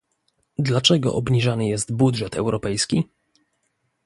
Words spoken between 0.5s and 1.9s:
Dlaczego obniżany